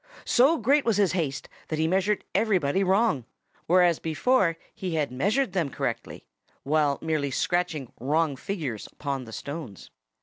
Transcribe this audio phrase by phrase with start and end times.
[0.25, 3.23] So great was his haste that he measured everybody wrong;
[3.67, 6.25] whereas before he had measured them correctly,
[6.63, 9.91] while merely scratching wrong figures upon the stones.